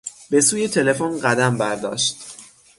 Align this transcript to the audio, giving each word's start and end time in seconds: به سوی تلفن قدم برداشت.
به 0.29 0.41
سوی 0.41 0.67
تلفن 0.67 1.19
قدم 1.19 1.57
برداشت. 1.57 2.15